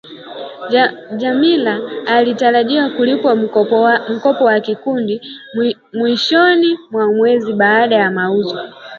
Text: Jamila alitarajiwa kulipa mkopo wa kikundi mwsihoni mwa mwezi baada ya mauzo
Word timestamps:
Jamila 1.17 1.79
alitarajiwa 2.07 2.89
kulipa 2.89 3.35
mkopo 3.35 4.43
wa 4.43 4.59
kikundi 4.59 5.21
mwsihoni 5.93 6.79
mwa 6.91 7.13
mwezi 7.13 7.53
baada 7.53 7.95
ya 7.95 8.11
mauzo 8.11 8.59